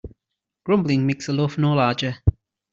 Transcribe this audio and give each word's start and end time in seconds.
Grumbling 0.63 1.05
makes 1.05 1.27
the 1.27 1.33
loaf 1.33 1.59
no 1.59 1.73
larger. 1.73 2.23